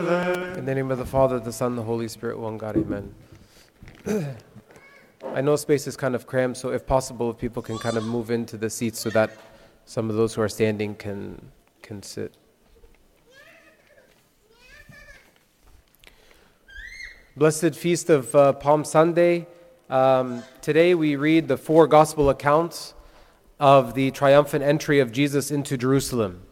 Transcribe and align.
In 0.00 0.64
the 0.64 0.74
name 0.74 0.90
of 0.90 0.96
the 0.96 1.04
Father, 1.04 1.38
the 1.38 1.52
Son, 1.52 1.76
the 1.76 1.82
Holy 1.82 2.08
Spirit, 2.08 2.38
one 2.38 2.56
God, 2.56 2.74
amen. 2.74 3.14
I 5.34 5.42
know 5.42 5.56
space 5.56 5.86
is 5.86 5.94
kind 5.94 6.14
of 6.14 6.26
cramped, 6.26 6.56
so 6.56 6.70
if 6.70 6.86
possible, 6.86 7.30
if 7.32 7.36
people 7.36 7.60
can 7.60 7.76
kind 7.76 7.98
of 7.98 8.04
move 8.04 8.30
into 8.30 8.56
the 8.56 8.70
seats 8.70 8.98
so 8.98 9.10
that 9.10 9.30
some 9.84 10.08
of 10.08 10.16
those 10.16 10.32
who 10.32 10.40
are 10.40 10.48
standing 10.48 10.94
can, 10.94 11.50
can 11.82 12.02
sit. 12.02 12.34
Blessed 17.36 17.74
feast 17.74 18.08
of 18.08 18.34
uh, 18.34 18.54
Palm 18.54 18.86
Sunday. 18.86 19.46
Um, 19.90 20.44
today 20.62 20.94
we 20.94 21.16
read 21.16 21.46
the 21.46 21.58
four 21.58 21.86
gospel 21.86 22.30
accounts 22.30 22.94
of 23.58 23.92
the 23.92 24.12
triumphant 24.12 24.64
entry 24.64 24.98
of 24.98 25.12
Jesus 25.12 25.50
into 25.50 25.76
Jerusalem. 25.76 26.46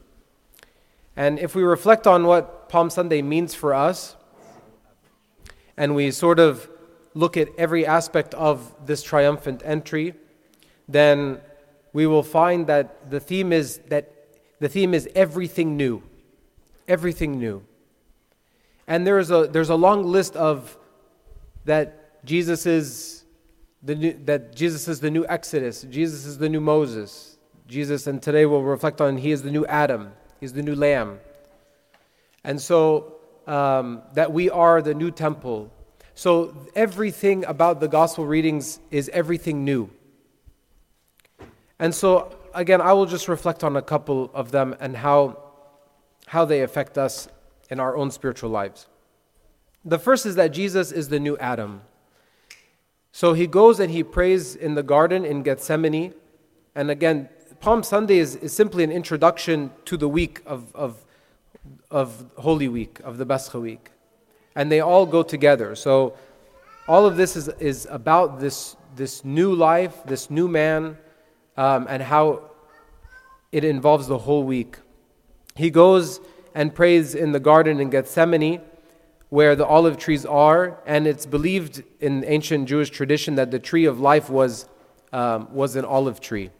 And 1.17 1.39
if 1.39 1.55
we 1.55 1.62
reflect 1.62 2.07
on 2.07 2.27
what 2.27 2.57
Palm 2.69 2.91
Sunday 2.91 3.23
means 3.23 3.55
for 3.55 3.75
us, 3.75 4.16
and 5.77 5.95
we 5.95 6.11
sort 6.11 6.38
of 6.38 6.69
look 7.15 7.37
at 7.37 7.48
every 7.59 7.87
aspect 7.87 8.34
of 8.34 8.75
this 8.87 9.02
triumphant 9.02 9.62
entry, 9.65 10.15
then 10.89 11.41
we 11.92 12.06
will 12.06 12.23
find 12.23 12.66
that 12.66 13.11
the 13.11 13.20
theme 13.20 13.52
is 13.52 13.78
that 13.89 14.12
the 14.61 14.69
theme 14.69 14.95
is 14.95 15.09
everything 15.15 15.77
new. 15.77 16.02
Everything 16.87 17.39
new. 17.39 17.65
And 18.87 19.06
there's 19.06 19.30
a 19.30 19.47
there's 19.47 19.70
a 19.70 19.75
long 19.75 20.05
list 20.05 20.37
of 20.37 20.77
that 21.64 22.25
Jesus 22.25 22.66
is 22.66 23.25
the 23.83 23.95
new, 23.95 24.12
that 24.25 24.55
Jesus 24.55 24.89
is 24.89 25.00
the 25.00 25.11
new 25.11 25.27
Exodus, 25.28 25.83
Jesus 25.91 26.25
is 26.25 26.39
the 26.39 26.48
new 26.48 26.61
Moses. 26.61 27.37
Jesus 27.66 28.06
and 28.06 28.23
today 28.23 28.47
we'll 28.47 28.62
reflect 28.62 29.00
on 29.00 29.19
he 29.19 29.30
is 29.30 29.42
the 29.42 29.50
new 29.50 29.66
Adam. 29.66 30.12
He's 30.41 30.55
the 30.55 30.62
new 30.62 30.75
lamb. 30.75 31.19
And 32.45 32.60
so 32.60 33.15
um, 33.47 34.02
that 34.15 34.33
we 34.33 34.51
are 34.51 34.83
the 34.83 34.95
new 34.95 35.10
temple. 35.10 35.73
So 36.15 36.55
everything 36.74 37.44
about 37.44 37.81
the 37.81 37.89
gospel 37.89 38.27
readings 38.27 38.81
is 38.91 39.08
everything 39.12 39.64
new. 39.64 39.91
And 41.78 41.94
so 41.94 42.36
again, 42.55 42.81
I 42.81 42.92
will 42.92 43.06
just 43.06 43.28
reflect 43.28 43.62
on 43.64 43.77
a 43.77 43.83
couple 43.83 44.31
of 44.34 44.50
them 44.50 44.75
and 44.81 44.97
how, 44.97 45.39
how 46.27 46.44
they 46.44 46.62
affect 46.62 46.98
us 46.98 47.28
in 47.70 47.81
our 47.81 47.97
own 47.97 48.11
spiritual 48.11 48.50
lives. 48.50 48.86
The 49.84 49.98
first 49.98 50.27
is 50.27 50.34
that 50.34 50.48
Jesus 50.48 50.92
is 50.92 51.09
the 51.09 51.20
new 51.20 51.36
Adam. 51.39 51.83
So 53.12 53.33
he 53.33 53.47
goes 53.47 53.81
and 53.81 53.91
he 53.91 54.03
prays 54.03 54.55
in 54.55 54.75
the 54.75 54.83
garden 54.83 55.25
in 55.25 55.42
Gethsemane. 55.42 56.14
And 56.75 56.91
again, 56.91 57.28
Palm 57.61 57.83
Sunday 57.83 58.19
is, 58.19 58.36
is 58.36 58.53
simply 58.53 58.84
an 58.84 58.92
introduction 58.92 59.70
to 59.86 59.97
the 59.97 60.09
week 60.09 60.42
of, 60.47 60.75
of, 60.75 61.05
of 61.91 62.24
Holy 62.36 62.69
Week, 62.69 63.00
of 63.05 63.19
the 63.19 63.27
Pascha 63.27 63.58
week. 63.58 63.91
And 64.55 64.70
they 64.70 64.80
all 64.80 65.06
go 65.06 65.22
together. 65.22 65.75
So 65.75 66.16
all 66.88 67.06
of 67.06 67.16
this 67.16 67.36
is, 67.36 67.48
is 67.60 67.86
about 67.91 68.41
this, 68.41 68.77
this 68.97 69.25
new 69.25 69.55
life, 69.55 69.94
this 70.05 70.30
new 70.30 70.48
man, 70.48 70.97
um, 71.56 71.86
and 71.88 72.02
how 72.02 72.42
it 73.52 73.64
involves 73.64 74.06
the 74.06 74.19
whole 74.19 74.42
week. 74.42 74.78
He 75.55 75.70
goes 75.70 76.20
and 76.55 76.75
prays 76.75 77.14
in 77.14 77.33
the 77.33 77.41
garden 77.41 77.80
in 77.80 77.91
Gethsemane 77.91 78.60
where 79.30 79.55
the 79.55 79.66
olive 79.66 79.98
trees 79.98 80.25
are, 80.25 80.80
and 80.86 81.06
it's 81.06 81.27
believed 81.27 81.82
in 82.00 82.25
ancient 82.25 82.66
Jewish 82.66 82.91
tradition 82.91 83.34
that 83.34 83.50
the 83.50 83.58
tree 83.58 83.84
of 83.84 84.00
life 84.00 84.30
was, 84.30 84.66
um, 85.12 85.53
was 85.53 85.77
an 85.77 85.84
olive 85.84 86.20
tree. 86.20 86.50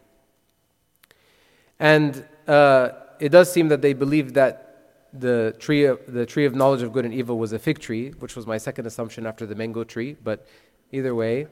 And 1.79 2.27
uh, 2.47 2.91
it 3.21 3.31
does 3.31 3.51
seem 3.51 3.69
that 3.69 3.81
they 3.81 3.95
believed 3.95 4.35
that 4.35 4.68
the 5.13 5.55
tree, 5.59 5.85
of, 5.85 6.01
the 6.07 6.27
tree 6.27 6.45
of 6.45 6.55
knowledge 6.55 6.83
of 6.83 6.93
good 6.93 7.05
and 7.05 7.15
evil 7.15 7.39
was 7.39 7.53
a 7.53 7.59
fig 7.59 7.79
tree, 7.79 8.11
which 8.19 8.37
was 8.37 8.47
my 8.47 8.59
second 8.59 8.87
assumption 8.87 9.27
after 9.27 9.47
the 9.47 9.55
mango 9.55 9.85
tree, 9.85 10.17
but 10.23 10.47
either 10.93 11.15
way, 11.15 11.47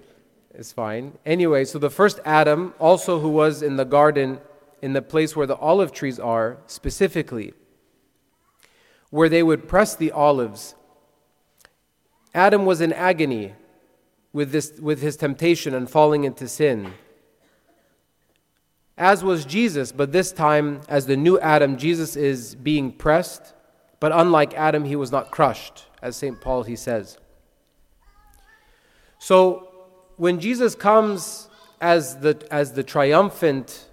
it's 0.55 0.73
fine. 0.73 1.19
Anyway, 1.25 1.65
so 1.65 1.79
the 1.79 1.91
first 1.91 2.21
Adam, 2.25 2.75
also 2.79 3.21
who 3.21 3.29
was 3.29 3.63
in 3.63 3.77
the 3.77 3.85
garden, 3.85 4.41
in 4.83 4.93
the 4.93 5.03
place 5.03 5.35
where 5.35 5.47
the 5.47 5.57
olive 5.57 5.93
trees 5.93 6.19
are, 6.19 6.59
specifically, 6.67 7.55
where 9.11 9.29
they 9.29 9.43
would 9.43 9.69
press 9.69 9.95
the 9.95 10.11
olives. 10.13 10.75
Adam 12.35 12.67
was 12.67 12.81
in 12.81 12.93
agony 12.93 13.55
with, 14.33 14.53
this, 14.53 14.79
with 14.81 15.01
his 15.01 15.17
temptation 15.17 15.75
and 15.75 15.89
falling 15.91 16.25
into 16.25 16.47
sin 16.47 16.93
as 18.99 19.23
was 19.23 19.45
Jesus, 19.45 19.93
but 19.93 20.13
this 20.13 20.33
time, 20.33 20.81
as 20.89 21.07
the 21.07 21.17
new 21.17 21.39
Adam, 21.39 21.77
Jesus 21.77 22.17
is 22.17 22.55
being 22.55 22.93
pressed, 22.93 23.53
but 24.01 24.11
unlike 24.13 24.55
Adam, 24.55 24.85
he 24.85 24.97
was 24.97 25.13
not 25.13 25.31
crushed, 25.31 25.85
as 26.01 26.17
St. 26.17 26.41
Paul 26.41 26.63
he 26.63 26.77
says. 26.77 27.19
So 29.19 29.69
when 30.17 30.41
Jesus 30.41 30.75
comes 30.75 31.49
as 31.81 32.17
the, 32.17 32.47
as 32.51 32.73
the 32.73 32.83
triumphant 32.83 33.89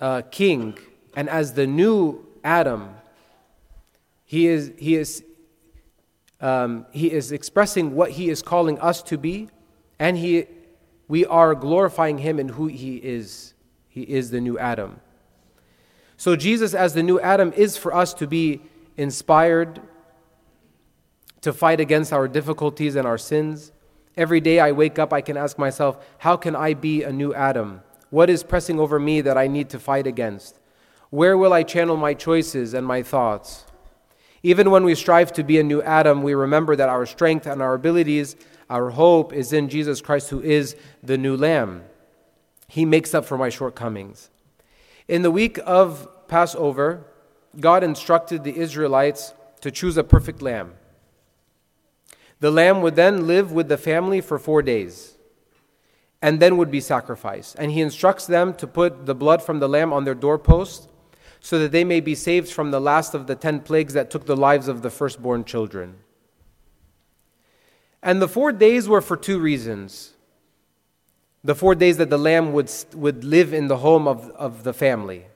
uh, 0.00 0.22
king 0.30 0.78
and 1.14 1.28
as 1.28 1.52
the 1.52 1.66
new 1.66 2.26
Adam, 2.42 2.94
he 4.24 4.46
is, 4.46 4.72
he, 4.78 4.96
is, 4.96 5.22
um, 6.40 6.86
he 6.90 7.12
is 7.12 7.32
expressing 7.32 7.94
what 7.94 8.12
he 8.12 8.30
is 8.30 8.40
calling 8.40 8.78
us 8.80 9.02
to 9.02 9.18
be, 9.18 9.50
and 9.98 10.16
he, 10.16 10.46
we 11.06 11.26
are 11.26 11.54
glorifying 11.54 12.18
him 12.18 12.40
in 12.40 12.48
who 12.48 12.66
he 12.66 12.96
is. 12.96 13.52
He 13.96 14.02
is 14.02 14.30
the 14.30 14.42
new 14.42 14.58
Adam. 14.58 15.00
So, 16.18 16.36
Jesus, 16.36 16.74
as 16.74 16.92
the 16.92 17.02
new 17.02 17.18
Adam, 17.18 17.50
is 17.56 17.78
for 17.78 17.94
us 17.94 18.12
to 18.12 18.26
be 18.26 18.60
inspired 18.98 19.80
to 21.40 21.50
fight 21.50 21.80
against 21.80 22.12
our 22.12 22.28
difficulties 22.28 22.94
and 22.94 23.06
our 23.06 23.16
sins. 23.16 23.72
Every 24.14 24.38
day 24.42 24.60
I 24.60 24.72
wake 24.72 24.98
up, 24.98 25.14
I 25.14 25.22
can 25.22 25.38
ask 25.38 25.56
myself, 25.56 25.96
how 26.18 26.36
can 26.36 26.54
I 26.54 26.74
be 26.74 27.04
a 27.04 27.10
new 27.10 27.32
Adam? 27.32 27.80
What 28.10 28.28
is 28.28 28.42
pressing 28.42 28.78
over 28.78 29.00
me 29.00 29.22
that 29.22 29.38
I 29.38 29.46
need 29.46 29.70
to 29.70 29.78
fight 29.78 30.06
against? 30.06 30.58
Where 31.08 31.38
will 31.38 31.54
I 31.54 31.62
channel 31.62 31.96
my 31.96 32.12
choices 32.12 32.74
and 32.74 32.86
my 32.86 33.02
thoughts? 33.02 33.64
Even 34.42 34.70
when 34.70 34.84
we 34.84 34.94
strive 34.94 35.32
to 35.32 35.42
be 35.42 35.58
a 35.58 35.62
new 35.62 35.80
Adam, 35.80 36.22
we 36.22 36.34
remember 36.34 36.76
that 36.76 36.90
our 36.90 37.06
strength 37.06 37.46
and 37.46 37.62
our 37.62 37.72
abilities, 37.72 38.36
our 38.68 38.90
hope 38.90 39.32
is 39.32 39.54
in 39.54 39.70
Jesus 39.70 40.02
Christ, 40.02 40.28
who 40.28 40.42
is 40.42 40.76
the 41.02 41.16
new 41.16 41.34
Lamb. 41.34 41.82
He 42.68 42.84
makes 42.84 43.14
up 43.14 43.24
for 43.24 43.38
my 43.38 43.48
shortcomings. 43.48 44.30
In 45.08 45.22
the 45.22 45.30
week 45.30 45.58
of 45.64 46.08
Passover, 46.28 47.04
God 47.58 47.84
instructed 47.84 48.44
the 48.44 48.56
Israelites 48.56 49.32
to 49.60 49.70
choose 49.70 49.96
a 49.96 50.04
perfect 50.04 50.42
lamb. 50.42 50.74
The 52.40 52.50
lamb 52.50 52.82
would 52.82 52.96
then 52.96 53.26
live 53.26 53.52
with 53.52 53.68
the 53.68 53.78
family 53.78 54.20
for 54.20 54.38
four 54.38 54.62
days 54.62 55.14
and 56.20 56.40
then 56.40 56.56
would 56.56 56.70
be 56.70 56.80
sacrificed. 56.80 57.56
And 57.58 57.70
he 57.70 57.80
instructs 57.80 58.26
them 58.26 58.52
to 58.54 58.66
put 58.66 59.06
the 59.06 59.14
blood 59.14 59.42
from 59.42 59.60
the 59.60 59.68
lamb 59.68 59.92
on 59.92 60.04
their 60.04 60.14
doorposts 60.14 60.88
so 61.40 61.58
that 61.60 61.72
they 61.72 61.84
may 61.84 62.00
be 62.00 62.14
saved 62.14 62.50
from 62.50 62.72
the 62.72 62.80
last 62.80 63.14
of 63.14 63.26
the 63.26 63.36
ten 63.36 63.60
plagues 63.60 63.92
that 63.94 64.10
took 64.10 64.26
the 64.26 64.36
lives 64.36 64.66
of 64.68 64.82
the 64.82 64.90
firstborn 64.90 65.44
children. 65.44 65.96
And 68.02 68.20
the 68.20 68.28
four 68.28 68.52
days 68.52 68.88
were 68.88 69.00
for 69.00 69.16
two 69.16 69.38
reasons 69.38 70.14
the 71.46 71.54
four 71.54 71.76
days 71.76 71.96
that 71.98 72.10
the 72.10 72.18
lamb 72.18 72.52
would, 72.52 72.70
would 72.94 73.22
live 73.22 73.54
in 73.54 73.68
the 73.68 73.76
home 73.76 74.08
of, 74.08 74.30
of 74.30 74.64
the 74.64 74.72
family. 74.72 75.26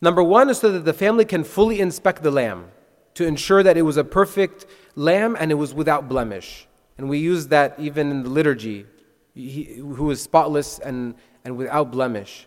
Number 0.00 0.22
one 0.22 0.48
is 0.48 0.58
so 0.58 0.72
that 0.72 0.86
the 0.86 0.94
family 0.94 1.26
can 1.26 1.44
fully 1.44 1.80
inspect 1.80 2.22
the 2.22 2.30
lamb 2.30 2.70
to 3.12 3.26
ensure 3.26 3.62
that 3.62 3.76
it 3.76 3.82
was 3.82 3.98
a 3.98 4.04
perfect 4.04 4.64
lamb 4.94 5.36
and 5.38 5.50
it 5.50 5.56
was 5.56 5.74
without 5.74 6.08
blemish. 6.08 6.66
And 6.96 7.10
we 7.10 7.18
use 7.18 7.48
that 7.48 7.74
even 7.78 8.10
in 8.10 8.22
the 8.22 8.30
liturgy, 8.30 8.86
he, 9.34 9.64
who 9.74 10.10
is 10.10 10.22
spotless 10.22 10.78
and, 10.78 11.14
and 11.44 11.58
without 11.58 11.90
blemish. 11.90 12.46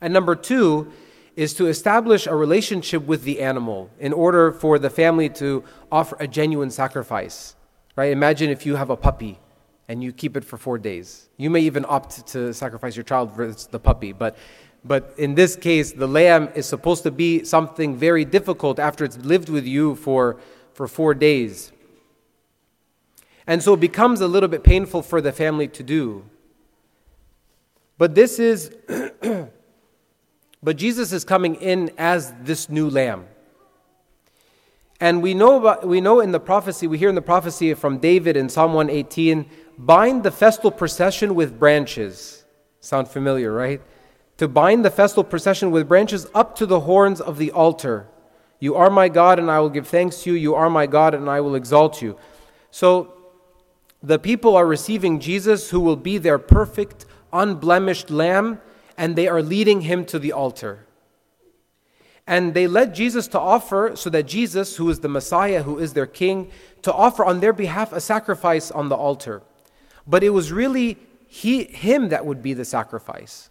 And 0.00 0.12
number 0.12 0.36
two 0.36 0.92
is 1.34 1.54
to 1.54 1.66
establish 1.66 2.28
a 2.28 2.36
relationship 2.36 3.04
with 3.04 3.24
the 3.24 3.40
animal 3.40 3.90
in 3.98 4.12
order 4.12 4.52
for 4.52 4.78
the 4.78 4.90
family 4.90 5.28
to 5.30 5.64
offer 5.90 6.16
a 6.20 6.28
genuine 6.28 6.70
sacrifice. 6.70 7.56
Right? 7.96 8.12
Imagine 8.12 8.50
if 8.50 8.64
you 8.64 8.76
have 8.76 8.90
a 8.90 8.96
puppy 8.96 9.40
and 9.88 10.02
you 10.02 10.12
keep 10.12 10.36
it 10.36 10.44
for 10.44 10.56
four 10.56 10.78
days. 10.78 11.28
You 11.36 11.50
may 11.50 11.60
even 11.60 11.84
opt 11.88 12.26
to 12.28 12.52
sacrifice 12.52 12.96
your 12.96 13.04
child 13.04 13.32
versus 13.32 13.66
the 13.66 13.78
puppy, 13.78 14.12
but, 14.12 14.36
but 14.84 15.14
in 15.16 15.34
this 15.34 15.56
case, 15.56 15.92
the 15.92 16.08
lamb 16.08 16.48
is 16.54 16.66
supposed 16.66 17.02
to 17.04 17.10
be 17.10 17.44
something 17.44 17.96
very 17.96 18.24
difficult 18.24 18.78
after 18.78 19.04
it's 19.04 19.18
lived 19.18 19.48
with 19.48 19.66
you 19.66 19.94
for, 19.96 20.38
for 20.74 20.88
four 20.88 21.14
days. 21.14 21.72
And 23.46 23.62
so 23.62 23.74
it 23.74 23.80
becomes 23.80 24.20
a 24.20 24.28
little 24.28 24.48
bit 24.48 24.64
painful 24.64 25.02
for 25.02 25.20
the 25.20 25.32
family 25.32 25.68
to 25.68 25.82
do. 25.82 26.24
But 27.96 28.14
this 28.14 28.38
is, 28.38 28.74
but 30.62 30.76
Jesus 30.76 31.12
is 31.12 31.24
coming 31.24 31.54
in 31.56 31.90
as 31.96 32.34
this 32.42 32.68
new 32.68 32.90
lamb. 32.90 33.26
And 35.00 35.22
we 35.22 35.34
know, 35.34 35.78
we 35.84 36.00
know 36.00 36.20
in 36.20 36.32
the 36.32 36.40
prophecy, 36.40 36.86
we 36.86 36.98
hear 36.98 37.10
in 37.10 37.14
the 37.14 37.22
prophecy 37.22 37.74
from 37.74 37.98
David 37.98 38.36
in 38.36 38.48
Psalm 38.48 38.72
118 38.72 39.46
bind 39.78 40.22
the 40.22 40.30
festal 40.30 40.70
procession 40.70 41.34
with 41.34 41.58
branches. 41.58 42.44
Sound 42.80 43.08
familiar, 43.08 43.52
right? 43.52 43.80
To 44.38 44.48
bind 44.48 44.84
the 44.84 44.90
festal 44.90 45.24
procession 45.24 45.70
with 45.70 45.88
branches 45.88 46.26
up 46.34 46.56
to 46.56 46.66
the 46.66 46.80
horns 46.80 47.20
of 47.20 47.38
the 47.38 47.50
altar. 47.52 48.06
You 48.58 48.74
are 48.74 48.90
my 48.90 49.08
God, 49.08 49.38
and 49.38 49.50
I 49.50 49.60
will 49.60 49.70
give 49.70 49.88
thanks 49.88 50.22
to 50.22 50.30
you. 50.30 50.36
You 50.36 50.54
are 50.54 50.70
my 50.70 50.86
God, 50.86 51.14
and 51.14 51.28
I 51.28 51.40
will 51.40 51.54
exalt 51.54 52.00
you. 52.00 52.16
So 52.70 53.14
the 54.02 54.18
people 54.18 54.56
are 54.56 54.66
receiving 54.66 55.20
Jesus, 55.20 55.70
who 55.70 55.80
will 55.80 55.96
be 55.96 56.18
their 56.18 56.38
perfect, 56.38 57.06
unblemished 57.32 58.10
lamb, 58.10 58.60
and 58.96 59.16
they 59.16 59.28
are 59.28 59.42
leading 59.42 59.82
him 59.82 60.04
to 60.06 60.18
the 60.18 60.32
altar. 60.32 60.86
And 62.26 62.54
they 62.54 62.66
led 62.66 62.94
Jesus 62.94 63.28
to 63.28 63.38
offer, 63.38 63.92
so 63.94 64.10
that 64.10 64.24
Jesus, 64.24 64.76
who 64.76 64.88
is 64.90 65.00
the 65.00 65.08
Messiah, 65.08 65.62
who 65.62 65.78
is 65.78 65.92
their 65.92 66.06
king, 66.06 66.50
to 66.82 66.92
offer 66.92 67.24
on 67.24 67.40
their 67.40 67.52
behalf 67.52 67.92
a 67.92 68.00
sacrifice 68.00 68.70
on 68.70 68.88
the 68.88 68.96
altar. 68.96 69.42
But 70.06 70.22
it 70.22 70.30
was 70.30 70.52
really 70.52 70.98
he, 71.26 71.64
him 71.64 72.08
that 72.10 72.24
would 72.24 72.42
be 72.42 72.54
the 72.54 72.64
sacrifice, 72.64 73.50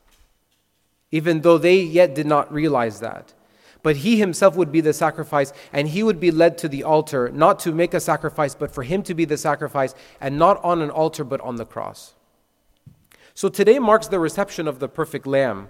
even 1.11 1.41
though 1.41 1.57
they 1.57 1.79
yet 1.81 2.15
did 2.15 2.25
not 2.25 2.51
realize 2.51 2.99
that. 3.01 3.33
But 3.83 3.97
he 3.97 4.17
himself 4.17 4.55
would 4.55 4.71
be 4.71 4.81
the 4.81 4.93
sacrifice, 4.93 5.53
and 5.71 5.87
he 5.89 6.01
would 6.01 6.19
be 6.19 6.31
led 6.31 6.57
to 6.59 6.67
the 6.67 6.83
altar, 6.83 7.29
not 7.29 7.59
to 7.59 7.71
make 7.71 7.93
a 7.93 7.99
sacrifice, 7.99 8.55
but 8.55 8.71
for 8.71 8.81
him 8.81 9.03
to 9.03 9.13
be 9.13 9.25
the 9.25 9.37
sacrifice, 9.37 9.93
and 10.19 10.39
not 10.39 10.63
on 10.63 10.81
an 10.81 10.89
altar, 10.89 11.23
but 11.23 11.39
on 11.41 11.57
the 11.57 11.65
cross. 11.65 12.15
So 13.35 13.49
today 13.49 13.77
marks 13.77 14.07
the 14.07 14.19
reception 14.19 14.67
of 14.67 14.79
the 14.79 14.87
perfect 14.87 15.27
Lamb, 15.27 15.69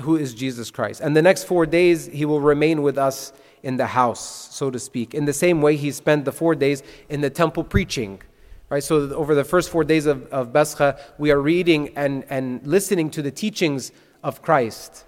who 0.00 0.16
is 0.16 0.34
Jesus 0.34 0.70
Christ. 0.70 1.00
And 1.00 1.14
the 1.14 1.22
next 1.22 1.44
four 1.44 1.66
days, 1.66 2.06
he 2.06 2.24
will 2.24 2.40
remain 2.40 2.82
with 2.82 2.98
us 2.98 3.32
in 3.62 3.76
the 3.76 3.86
house, 3.86 4.48
so 4.52 4.70
to 4.70 4.78
speak. 4.78 5.14
In 5.14 5.24
the 5.24 5.32
same 5.32 5.62
way, 5.62 5.76
he 5.76 5.92
spent 5.92 6.24
the 6.24 6.32
four 6.32 6.54
days 6.54 6.82
in 7.08 7.20
the 7.20 7.30
temple 7.30 7.64
preaching. 7.64 8.22
Right, 8.68 8.82
so 8.82 9.14
over 9.14 9.36
the 9.36 9.44
first 9.44 9.70
four 9.70 9.84
days 9.84 10.06
of, 10.06 10.26
of 10.32 10.52
Pascha, 10.52 10.98
we 11.18 11.30
are 11.30 11.40
reading 11.40 11.96
and, 11.96 12.24
and 12.28 12.66
listening 12.66 13.10
to 13.10 13.22
the 13.22 13.30
teachings 13.30 13.92
of 14.24 14.42
Christ 14.42 15.04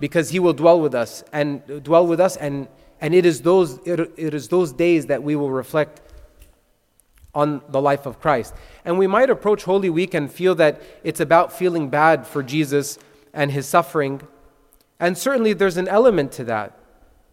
because 0.00 0.30
he 0.30 0.38
will 0.38 0.54
dwell 0.54 0.80
with 0.80 0.94
us 0.94 1.22
and 1.34 1.84
dwell 1.84 2.06
with 2.06 2.18
us 2.18 2.36
and, 2.36 2.68
and 3.02 3.14
it 3.14 3.26
is 3.26 3.42
those 3.42 3.78
it, 3.86 4.00
it 4.16 4.32
is 4.32 4.48
those 4.48 4.72
days 4.72 5.06
that 5.06 5.22
we 5.22 5.36
will 5.36 5.50
reflect 5.50 6.00
on 7.34 7.60
the 7.68 7.80
life 7.80 8.06
of 8.06 8.20
Christ. 8.20 8.54
And 8.84 8.98
we 8.98 9.06
might 9.06 9.28
approach 9.28 9.64
Holy 9.64 9.90
Week 9.90 10.14
and 10.14 10.32
feel 10.32 10.54
that 10.54 10.80
it's 11.04 11.20
about 11.20 11.52
feeling 11.52 11.90
bad 11.90 12.26
for 12.26 12.42
Jesus 12.42 12.98
and 13.34 13.50
his 13.50 13.66
suffering. 13.66 14.22
And 14.98 15.16
certainly 15.16 15.52
there's 15.52 15.76
an 15.76 15.88
element 15.88 16.32
to 16.32 16.44
that. 16.44 16.78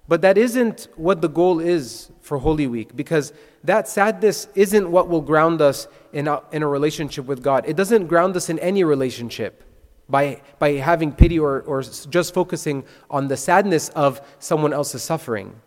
But 0.09 0.21
that 0.21 0.39
isn't 0.39 0.87
what 0.95 1.21
the 1.21 1.29
goal 1.29 1.59
is 1.59 2.11
for 2.19 2.39
Holy 2.39 2.65
Week 2.65 2.95
because 2.95 3.31
that 3.63 3.87
sadness 3.87 4.47
isn't 4.55 4.89
what 4.91 5.07
will 5.07 5.21
ground 5.21 5.61
us 5.61 5.87
in 6.11 6.27
a, 6.27 6.41
in 6.51 6.63
a 6.63 6.67
relationship 6.67 7.27
with 7.27 7.43
God. 7.43 7.63
It 7.67 7.77
doesn't 7.77 8.07
ground 8.07 8.35
us 8.35 8.49
in 8.49 8.57
any 8.57 8.83
relationship 8.83 9.63
by, 10.09 10.41
by 10.57 10.71
having 10.71 11.11
pity 11.11 11.37
or, 11.37 11.61
or 11.61 11.83
just 11.83 12.33
focusing 12.33 12.85
on 13.11 13.27
the 13.27 13.37
sadness 13.37 13.89
of 13.89 14.19
someone 14.39 14.73
else's 14.73 15.03
suffering. 15.03 15.61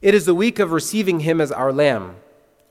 It 0.00 0.14
is 0.14 0.24
the 0.24 0.34
week 0.34 0.58
of 0.58 0.72
receiving 0.72 1.20
Him 1.20 1.38
as 1.38 1.52
our 1.52 1.70
Lamb, 1.70 2.16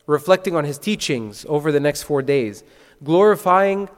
reflecting 0.08 0.56
on 0.56 0.66
His 0.66 0.80
teachings 0.80 1.46
over 1.48 1.72
the 1.72 1.80
next 1.80 2.02
four 2.02 2.24
days, 2.24 2.64
glorifying, 3.04 3.90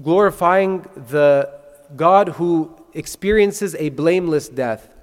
glorifying 0.00 0.82
the 0.94 1.52
God 1.96 2.28
who 2.28 2.83
experiences 2.94 3.74
a 3.76 3.90
blameless 3.90 4.48
death, 4.48 4.94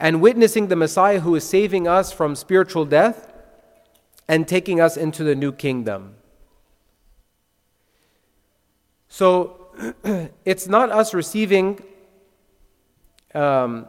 and 0.00 0.20
witnessing 0.20 0.68
the 0.68 0.76
Messiah 0.76 1.20
who 1.20 1.34
is 1.34 1.44
saving 1.44 1.88
us 1.88 2.12
from 2.12 2.36
spiritual 2.36 2.84
death 2.84 3.32
and 4.28 4.46
taking 4.46 4.80
us 4.80 4.96
into 4.96 5.24
the 5.24 5.34
new 5.34 5.52
kingdom. 5.52 6.14
So 9.08 9.68
it's 10.44 10.68
not 10.68 10.90
us 10.90 11.14
receiving, 11.14 11.82
um, 13.34 13.86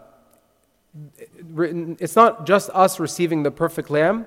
it's 1.56 2.16
not 2.16 2.48
just 2.48 2.70
us 2.72 3.00
receiving 3.00 3.44
the 3.44 3.52
perfect 3.52 3.90
lamb, 3.90 4.26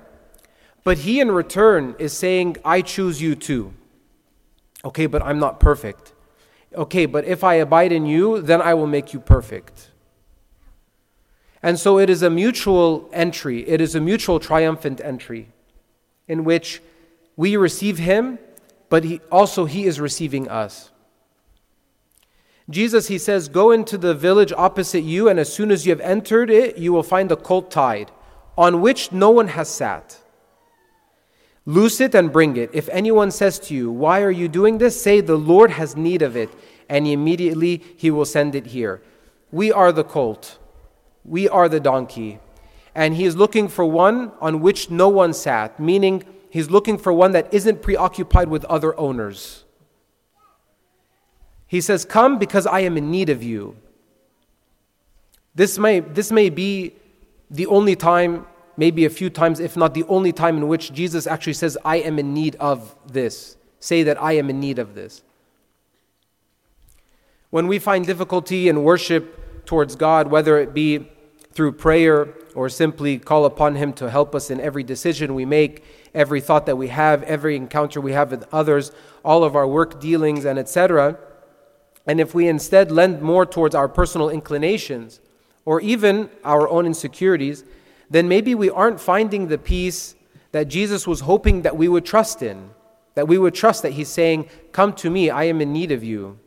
but 0.83 0.99
he 0.99 1.19
in 1.19 1.31
return 1.31 1.95
is 1.97 2.13
saying, 2.13 2.57
I 2.63 2.81
choose 2.81 3.21
you 3.21 3.35
too. 3.35 3.73
Okay, 4.85 5.05
but 5.05 5.21
I'm 5.21 5.39
not 5.39 5.59
perfect. 5.59 6.13
Okay, 6.75 7.05
but 7.05 7.25
if 7.25 7.43
I 7.43 7.55
abide 7.55 7.91
in 7.91 8.05
you, 8.05 8.41
then 8.41 8.61
I 8.61 8.73
will 8.73 8.87
make 8.87 9.13
you 9.13 9.19
perfect. 9.19 9.91
And 11.61 11.79
so 11.79 11.97
it 11.97 12.09
is 12.09 12.21
a 12.21 12.29
mutual 12.29 13.09
entry, 13.13 13.67
it 13.67 13.79
is 13.79 13.95
a 13.95 14.01
mutual 14.01 14.39
triumphant 14.39 14.99
entry 15.01 15.49
in 16.27 16.43
which 16.43 16.81
we 17.35 17.55
receive 17.55 17.97
him 17.97 18.37
but 18.93 19.03
he, 19.05 19.19
also 19.31 19.65
he 19.65 19.85
is 19.85 19.99
receiving 19.99 20.47
us. 20.47 20.91
Jesus, 22.69 23.07
he 23.07 23.17
says, 23.17 23.49
Go 23.49 23.71
into 23.71 23.97
the 23.97 24.13
village 24.13 24.53
opposite 24.55 25.01
you, 25.01 25.27
and 25.27 25.39
as 25.39 25.51
soon 25.51 25.71
as 25.71 25.83
you 25.83 25.89
have 25.89 25.99
entered 26.01 26.51
it, 26.51 26.77
you 26.77 26.93
will 26.93 27.01
find 27.01 27.31
a 27.31 27.35
colt 27.35 27.71
tied, 27.71 28.11
on 28.55 28.81
which 28.81 29.11
no 29.11 29.31
one 29.31 29.47
has 29.47 29.67
sat. 29.67 30.19
Loose 31.65 32.01
it 32.01 32.13
and 32.13 32.31
bring 32.31 32.57
it. 32.57 32.69
If 32.73 32.89
anyone 32.89 33.31
says 33.31 33.57
to 33.59 33.73
you, 33.73 33.91
Why 33.91 34.21
are 34.21 34.31
you 34.31 34.47
doing 34.47 34.77
this? 34.77 35.01
say, 35.01 35.21
The 35.21 35.37
Lord 35.37 35.71
has 35.71 35.95
need 35.95 36.21
of 36.21 36.35
it, 36.35 36.49
and 36.89 37.07
immediately 37.07 37.81
he 37.95 38.11
will 38.11 38.25
send 38.25 38.55
it 38.55 38.67
here. 38.67 39.01
We 39.51 39.71
are 39.71 39.91
the 39.91 40.03
colt, 40.03 40.57
we 41.23 41.47
are 41.47 41.69
the 41.69 41.79
donkey, 41.79 42.39
and 42.93 43.15
he 43.15 43.25
is 43.25 43.35
looking 43.35 43.67
for 43.67 43.85
one 43.85 44.31
on 44.41 44.61
which 44.61 44.89
no 44.89 45.07
one 45.09 45.33
sat, 45.33 45.79
meaning 45.79 46.23
He's 46.53 46.69
looking 46.69 46.99
for 46.99 47.11
one 47.11 47.31
that 47.31 47.51
isn't 47.51 47.81
preoccupied 47.81 48.47
with 48.47 48.63
other 48.65 48.95
owners. 48.99 49.63
He 51.65 51.81
says, 51.81 52.05
Come 52.05 52.37
because 52.37 52.67
I 52.67 52.81
am 52.81 52.95
in 52.95 53.09
need 53.09 53.29
of 53.29 53.41
you. 53.41 53.75
This 55.55 55.79
may, 55.79 56.01
this 56.01 56.31
may 56.31 56.51
be 56.51 56.93
the 57.49 57.65
only 57.65 57.95
time, 57.95 58.45
maybe 58.77 59.05
a 59.05 59.09
few 59.09 59.29
times, 59.29 59.59
if 59.59 59.77
not 59.77 59.93
the 59.93 60.03
only 60.05 60.31
time, 60.31 60.57
in 60.57 60.67
which 60.67 60.93
Jesus 60.93 61.27
actually 61.27 61.53
says, 61.53 61.77
I 61.85 61.97
am 61.97 62.19
in 62.19 62.33
need 62.33 62.55
of 62.55 62.95
this. 63.05 63.57
Say 63.79 64.03
that 64.03 64.21
I 64.21 64.33
am 64.33 64.49
in 64.49 64.59
need 64.59 64.79
of 64.79 64.95
this. 64.95 65.23
When 67.49 67.67
we 67.67 67.79
find 67.79 68.05
difficulty 68.05 68.67
in 68.67 68.83
worship 68.83 69.65
towards 69.65 69.95
God, 69.95 70.27
whether 70.27 70.57
it 70.57 70.73
be 70.73 71.07
through 71.51 71.73
prayer 71.73 72.33
or 72.55 72.69
simply 72.69 73.19
call 73.19 73.45
upon 73.45 73.75
Him 73.75 73.93
to 73.93 74.09
help 74.09 74.33
us 74.33 74.49
in 74.49 74.59
every 74.59 74.83
decision 74.83 75.35
we 75.35 75.45
make, 75.45 75.83
every 76.13 76.41
thought 76.41 76.65
that 76.65 76.77
we 76.77 76.87
have, 76.87 77.23
every 77.23 77.55
encounter 77.55 78.01
we 78.01 78.13
have 78.13 78.31
with 78.31 78.45
others, 78.51 78.91
all 79.23 79.43
of 79.43 79.55
our 79.55 79.67
work 79.67 79.99
dealings, 79.99 80.45
and 80.45 80.57
etc. 80.59 81.17
And 82.05 82.19
if 82.19 82.33
we 82.33 82.47
instead 82.47 82.91
lend 82.91 83.21
more 83.21 83.45
towards 83.45 83.75
our 83.75 83.87
personal 83.87 84.29
inclinations 84.29 85.19
or 85.65 85.79
even 85.81 86.29
our 86.43 86.67
own 86.67 86.85
insecurities, 86.85 87.63
then 88.09 88.27
maybe 88.27 88.55
we 88.55 88.69
aren't 88.69 88.99
finding 88.99 89.47
the 89.47 89.57
peace 89.57 90.15
that 90.51 90.67
Jesus 90.67 91.07
was 91.07 91.21
hoping 91.21 91.63
that 91.63 91.77
we 91.77 91.87
would 91.87 92.05
trust 92.05 92.41
in, 92.41 92.71
that 93.15 93.27
we 93.27 93.37
would 93.37 93.55
trust 93.55 93.81
that 93.83 93.93
He's 93.93 94.09
saying, 94.09 94.49
Come 94.71 94.93
to 94.93 95.09
me, 95.09 95.29
I 95.29 95.45
am 95.45 95.61
in 95.61 95.73
need 95.73 95.91
of 95.91 96.03
you. 96.03 96.39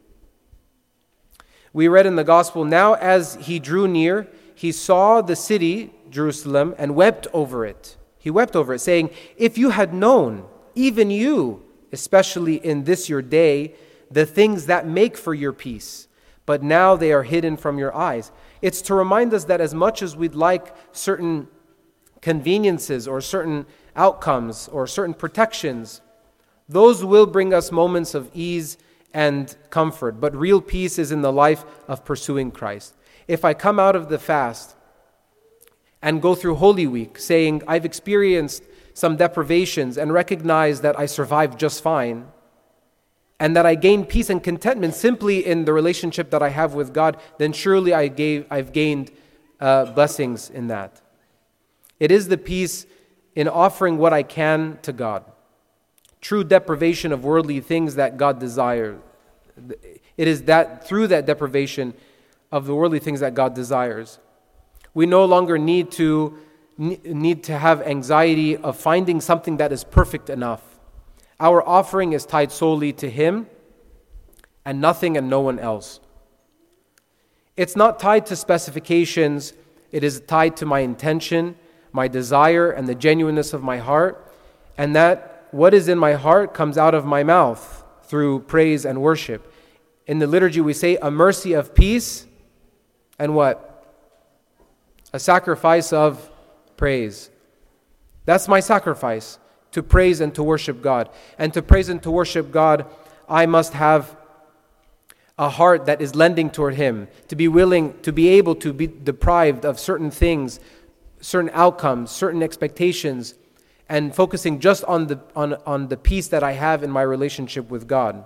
We 1.73 1.89
read 1.89 2.07
in 2.07 2.17
the 2.17 2.25
Gospel, 2.25 2.65
now 2.65 2.95
as 2.95 3.35
He 3.37 3.59
drew 3.59 3.89
near, 3.89 4.29
He 4.55 4.73
saw 4.73 5.21
the 5.23 5.37
city, 5.37 5.93
Jerusalem, 6.11 6.75
and 6.79 6.95
wept 6.95 7.27
over 7.33 7.65
it 7.65 7.97
he 8.27 8.31
wept 8.31 8.57
over 8.57 8.75
it, 8.75 8.81
saying, 8.81 9.11
If 9.37 9.57
you 9.57 9.71
had 9.71 9.95
known, 9.95 10.47
even 10.75 11.13
you, 11.13 11.63
especially 11.93 12.57
in 12.57 12.83
this 12.83 13.09
your 13.09 13.23
day, 13.23 13.77
the 14.11 14.27
things 14.27 14.67
that 14.67 14.85
make 14.85 15.17
for 15.17 15.33
your 15.33 15.53
peace, 15.53 16.09
but 16.45 16.61
now 16.61 16.97
they 16.97 17.13
are 17.13 17.23
hidden 17.23 17.57
from 17.57 17.79
your 17.79 17.95
eyes. 17.95 18.33
It's 18.67 18.83
to 18.83 18.97
remind 18.97 19.33
us 19.33 19.45
that 19.45 19.61
as 19.61 19.75
much 19.75 20.03
as 20.03 20.17
we'd 20.17 20.35
like 20.35 20.75
certain 20.91 21.47
conveniences 22.21 23.07
or 23.07 23.21
certain 23.21 23.65
outcomes 23.95 24.67
or 24.73 24.89
certain 24.89 25.15
protections, 25.15 26.01
those 26.69 27.05
will 27.05 27.27
bring 27.27 27.55
us 27.55 27.71
moments 27.71 28.13
of 28.13 28.29
ease 28.35 28.77
and 29.15 29.55
comfort. 29.71 30.21
But 30.21 30.35
real 30.35 30.61
peace 30.61 30.99
is 30.99 31.13
in 31.13 31.23
the 31.23 31.31
life 31.33 31.65
of 31.87 32.05
pursuing 32.05 32.51
Christ. 32.51 32.97
If 33.29 33.45
I 33.45 33.55
come 33.55 33.79
out 33.79 33.95
of 33.95 34.09
the 34.09 34.19
fast 34.19 34.75
and 36.03 36.21
go 36.21 36.35
through 36.35 36.57
Holy 36.57 36.89
Week 36.89 37.21
saying, 37.21 37.63
I've 37.69 37.85
experienced 37.85 38.65
some 38.95 39.17
deprivations 39.17 39.97
and 39.97 40.13
recognize 40.13 40.81
that 40.81 40.99
I 40.99 41.07
survived 41.07 41.57
just 41.57 41.85
fine, 41.85 42.27
and 43.39 43.55
that 43.57 43.67
I 43.67 43.75
gain 43.75 44.05
peace 44.05 44.31
and 44.31 44.43
contentment 44.43 44.95
simply 44.95 45.47
in 45.47 45.65
the 45.65 45.73
relationship 45.73 46.31
that 46.31 46.43
I 46.43 46.49
have 46.49 46.75
with 46.75 46.95
God, 46.95 47.19
then 47.39 47.53
surely 47.53 47.93
I 47.93 48.09
gave, 48.09 48.47
I've 48.51 48.73
gained 48.73 49.11
uh, 49.61 49.87
blessings 49.93 50.49
in 50.49 50.69
that. 50.69 51.01
It 52.01 52.11
is 52.11 52.29
the 52.29 52.39
peace 52.39 52.87
in 53.35 53.49
offering 53.49 53.99
what 53.99 54.13
I 54.13 54.23
can 54.23 54.79
to 54.83 54.93
God. 54.93 55.25
True 56.21 56.45
deprivation 56.45 57.13
of 57.13 57.25
worldly 57.25 57.61
things 57.61 57.95
that 57.97 58.17
God 58.17 58.39
desires. 58.39 58.99
It 60.17 60.29
is 60.29 60.43
that 60.45 60.87
through 60.87 61.09
that 61.09 61.27
deprivation 61.27 61.95
of 62.51 62.67
the 62.67 62.75
worldly 62.75 62.99
things 62.99 63.21
that 63.21 63.35
God 63.35 63.55
desires 63.55 64.19
we 64.97 65.05
no 65.05 65.27
longer 65.27 65.59
need 65.59 65.91
to, 65.91 66.39
need 66.79 67.45
to 67.45 67.59
have 67.59 67.83
anxiety 67.83 68.57
of 68.57 68.79
finding 68.79 69.21
something 69.21 69.59
that 69.59 69.71
is 69.71 69.85
perfect 69.85 70.31
enough. 70.31 70.63
Our 71.39 71.67
offering 71.67 72.13
is 72.13 72.25
tied 72.25 72.51
solely 72.51 72.93
to 72.95 73.11
Him 73.11 73.47
and 74.65 74.81
nothing 74.81 75.17
and 75.17 75.29
no 75.29 75.41
one 75.41 75.59
else. 75.59 76.01
It's 77.57 77.77
not 77.77 77.99
tied 77.99 78.27
to 78.27 78.37
specifications, 78.37 79.53
it 79.93 80.03
is 80.05 80.21
tied 80.21 80.57
to 80.59 80.67
my 80.67 80.81
intention, 80.81 81.57
my 81.93 82.09
desire, 82.09 82.71
and 82.71 82.87
the 82.87 82.95
genuineness 82.95 83.53
of 83.53 83.63
my 83.63 83.79
heart, 83.79 84.33
and 84.77 84.95
that 84.97 85.49
what 85.53 85.73
is 85.73 85.89
in 85.89 85.99
my 85.99 86.15
heart 86.15 86.53
comes 86.53 86.77
out 86.77 86.95
of 86.95 87.07
my 87.07 87.23
mouth 87.23 87.85
through 88.03 88.41
praise 88.41 88.85
and 88.85 89.01
worship. 89.01 89.53
In 90.07 90.19
the 90.19 90.27
liturgy, 90.27 90.61
we 90.61 90.73
say, 90.73 90.97
a 91.01 91.11
mercy 91.11 91.53
of 91.53 91.75
peace 91.75 92.27
and 93.19 93.35
what? 93.35 93.85
A 95.13 95.19
sacrifice 95.19 95.93
of 95.93 96.31
praise. 96.77 97.31
That's 98.25 98.49
my 98.49 98.61
sacrifice 98.61 99.39
to 99.73 99.83
praise 99.83 100.21
and 100.21 100.35
to 100.35 100.43
worship 100.43 100.83
God. 100.83 101.11
And 101.39 101.53
to 101.55 101.63
praise 101.63 101.89
and 101.89 102.03
to 102.03 102.11
worship 102.11 102.51
God, 102.51 102.87
I 103.29 103.47
must 103.47 103.73
have 103.73 104.17
a 105.39 105.49
heart 105.51 105.87
that 105.87 106.01
is 106.01 106.15
lending 106.15 106.51
toward 106.51 106.75
Him, 106.75 107.09
to 107.29 107.37
be 107.37 107.49
willing 107.49 107.99
to 108.01 108.13
be 108.13 108.29
able 108.29 108.55
to 108.57 108.73
be 108.73 108.87
deprived 108.87 109.65
of 109.65 109.79
certain 109.79 110.11
things, 110.11 110.61
certain 111.21 111.51
outcomes, 111.53 112.11
certain 112.11 112.43
expectations, 112.43 113.35
and 113.89 114.15
focusing 114.15 114.59
just 114.59 114.83
on 114.85 115.07
the, 115.07 115.21
on, 115.35 115.55
on 115.67 115.89
the 115.89 115.97
peace 115.97 116.29
that 116.29 116.43
I 116.43 116.53
have 116.53 116.83
in 116.83 116.91
my 116.91 117.03
relationship 117.03 117.71
with 117.71 117.87
God. 117.87 118.25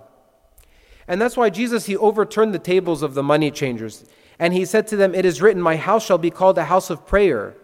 And 1.07 1.21
that's 1.21 1.35
why 1.35 1.49
Jesus, 1.49 1.85
He 1.85 1.97
overturned 1.97 2.53
the 2.53 2.59
tables 2.59 3.01
of 3.01 3.13
the 3.13 3.23
money 3.23 3.51
changers. 3.51 4.05
And 4.39 4.53
He 4.53 4.65
said 4.65 4.87
to 4.87 4.95
them, 4.95 5.13
It 5.13 5.25
is 5.25 5.41
written, 5.41 5.61
My 5.61 5.75
house 5.75 6.05
shall 6.05 6.17
be 6.17 6.31
called 6.31 6.57
a 6.57 6.65
house 6.65 6.89
of 6.89 7.05
prayer. 7.05 7.55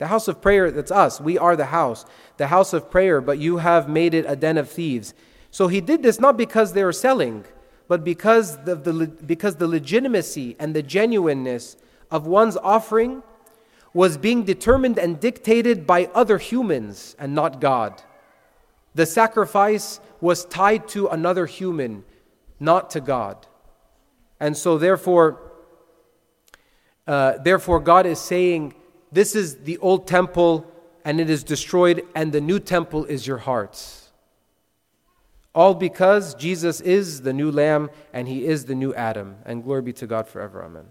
The 0.00 0.08
house 0.08 0.26
of 0.26 0.42
prayer, 0.42 0.72
that's 0.72 0.90
us. 0.90 1.20
We 1.20 1.38
are 1.38 1.54
the 1.54 1.66
house, 1.66 2.04
the 2.36 2.48
house 2.48 2.72
of 2.72 2.90
prayer, 2.90 3.20
but 3.20 3.38
you 3.38 3.58
have 3.58 3.88
made 3.88 4.14
it 4.14 4.24
a 4.26 4.34
den 4.34 4.58
of 4.58 4.68
thieves. 4.68 5.14
So 5.52 5.68
He 5.68 5.80
did 5.80 6.02
this 6.02 6.18
not 6.18 6.36
because 6.36 6.72
they 6.72 6.82
were 6.82 6.92
selling 6.92 7.44
but 7.90 8.04
because 8.04 8.62
the, 8.62 8.76
the, 8.76 9.08
because 9.26 9.56
the 9.56 9.66
legitimacy 9.66 10.54
and 10.60 10.76
the 10.76 10.82
genuineness 10.82 11.76
of 12.08 12.24
one's 12.24 12.56
offering 12.58 13.24
was 13.92 14.16
being 14.16 14.44
determined 14.44 14.96
and 14.96 15.18
dictated 15.18 15.88
by 15.88 16.08
other 16.14 16.38
humans 16.38 17.16
and 17.18 17.34
not 17.34 17.60
God. 17.60 18.00
The 18.94 19.06
sacrifice 19.06 19.98
was 20.20 20.44
tied 20.44 20.86
to 20.90 21.08
another 21.08 21.46
human, 21.46 22.04
not 22.60 22.90
to 22.90 23.00
God. 23.00 23.48
And 24.38 24.56
so, 24.56 24.78
therefore, 24.78 25.40
uh, 27.08 27.38
therefore, 27.38 27.80
God 27.80 28.06
is 28.06 28.20
saying, 28.20 28.72
This 29.12 29.34
is 29.34 29.56
the 29.56 29.78
old 29.78 30.06
temple, 30.06 30.66
and 31.04 31.20
it 31.20 31.28
is 31.30 31.42
destroyed, 31.42 32.06
and 32.14 32.32
the 32.32 32.40
new 32.40 32.60
temple 32.60 33.04
is 33.04 33.26
your 33.26 33.38
hearts. 33.38 34.00
All 35.54 35.74
because 35.74 36.34
Jesus 36.34 36.80
is 36.80 37.22
the 37.22 37.32
new 37.32 37.50
Lamb 37.50 37.90
and 38.12 38.28
he 38.28 38.46
is 38.46 38.66
the 38.66 38.74
new 38.74 38.94
Adam. 38.94 39.36
And 39.44 39.64
glory 39.64 39.82
be 39.82 39.92
to 39.94 40.06
God 40.06 40.28
forever. 40.28 40.64
Amen. 40.64 40.86